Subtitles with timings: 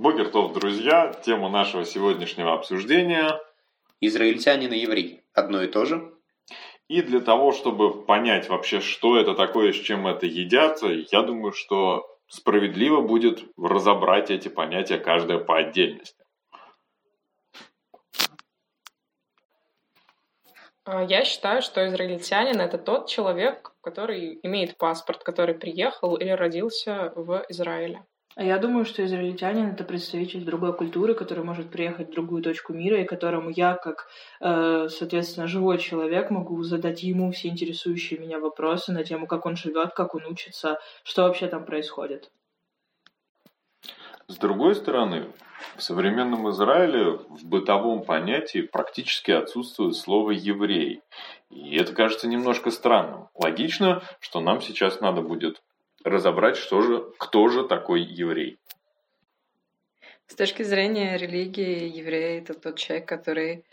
[0.00, 3.38] Богертов, друзья, тема нашего сегодняшнего обсуждения
[4.00, 5.20] Израильтянин и еврей.
[5.34, 6.14] Одно и то же?
[6.88, 11.52] И для того, чтобы понять вообще, что это такое, с чем это едят, я думаю,
[11.52, 16.24] что справедливо будет разобрать эти понятия каждое по отдельности.
[20.86, 27.12] А, я считаю, что израильтянин— это тот человек, который имеет паспорт, который приехал или родился
[27.14, 28.06] в Израиле.
[28.36, 32.72] А я думаю, что израильтянин— это представитель другой культуры, который может приехать в другую точку
[32.72, 34.06] мира, и которому я, как,
[34.40, 39.56] э, соответственно, живой человек, могу задать ему все интересующие меня вопросы на тему, как он
[39.56, 42.30] живет, как он учится, что вообще там происходит.
[44.28, 45.26] С другой стороны,
[45.76, 51.02] в современном Израиле в бытовом понятии практически отсутствует слово «еврей».
[51.50, 53.28] И это кажется немножко странным.
[53.34, 55.60] Логично, что нам сейчас надо будет
[56.04, 58.58] разобрать, что же, кто же такой еврей.
[60.26, 63.64] С точки зрения религии, еврей— это тот человек, который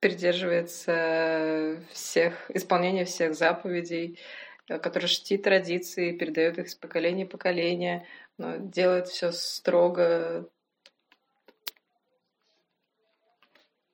[0.00, 4.18] придерживается всех, исполнения всех заповедей,
[4.66, 8.06] который чтит традиции, передает их из поколения в поколение,
[8.36, 10.48] но делает все строго.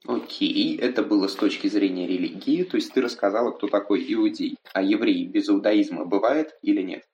[0.07, 4.59] Окей, это было с точки зрения религии, то есть ты рассказала, кто такой иудей.
[4.75, 7.05] А еврей без иудаизма бывает или нет?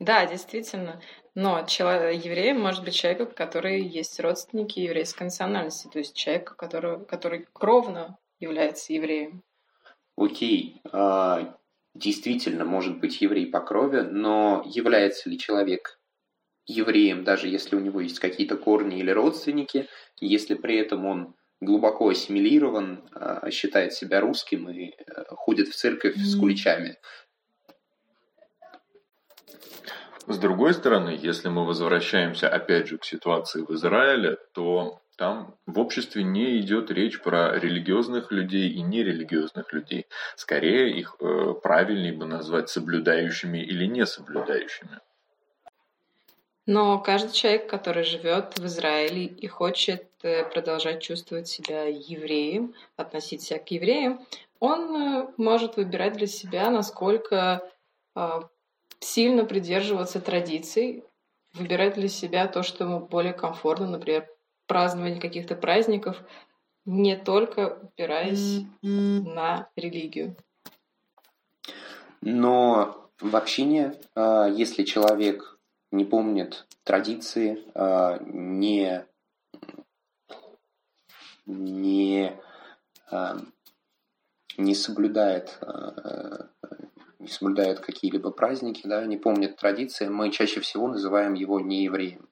[0.00, 1.00] Да, действительно.
[1.36, 6.56] Но человек, евреем может быть человек, у которого есть родственники еврейской национальности, то есть человек,
[6.56, 9.44] который, который кровно является евреем.
[10.16, 11.56] Окей, а,
[11.94, 15.99] действительно может быть еврей по крови, но является ли человек
[16.70, 19.86] евреем, даже если у него есть какие-то корни или родственники,
[20.20, 26.16] если при этом он глубоко ассимилирован, а, считает себя русским и э, ходит в церковь
[26.16, 26.96] с куличами.
[30.26, 35.78] С другой стороны, если мы возвращаемся опять же к ситуации в Израиле, то там в
[35.78, 40.06] обществе не идет речь про религиозных людей и нерелигиозных людей.
[40.36, 45.00] Скорее их э, правильнее бы назвать соблюдающими или не соблюдающими.
[46.70, 53.42] Но каждый человек, который живет в Израиле и хочет э, продолжать чувствовать себя евреем, относить
[53.42, 54.24] себя к евреям,
[54.60, 57.68] он э, может выбирать для себя, насколько
[58.14, 58.48] а,
[59.00, 61.02] сильно придерживаться традиций,
[61.54, 64.28] выбирать для себя то, что ему более комфортно, например,
[64.68, 66.22] празднование каких-то праздников,
[66.84, 70.36] не только опираясь на религию.
[72.20, 75.56] Но в общине, а, если человек
[75.92, 79.04] не помнит традиции, а, не,
[81.46, 82.40] не,
[83.10, 83.38] а,
[84.56, 85.58] не соблюдает
[87.20, 92.28] не соблюдает какие-либо праздники, да, не помнит традиции, мы чаще всего называем его неевреем.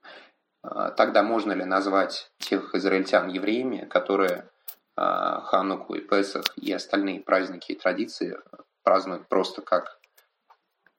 [0.62, 4.48] А, тогда можно ли назвать тех израильтян евреями, которые
[4.96, 8.38] а, Хануку и Песах и остальные праздники и традиции
[8.82, 9.98] празднуют просто как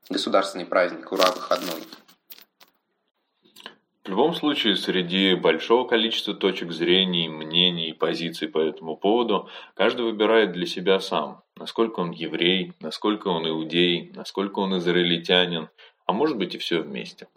[0.09, 1.83] государственный праздник, ура, выходной?
[4.03, 10.05] В любом случае, среди большого количества точек зрения, мнений и позиций по этому поводу, каждый
[10.05, 15.69] выбирает для себя сам, насколько он еврей, насколько он иудей, насколько он израильтянин,
[16.05, 17.27] а может быть и все вместе.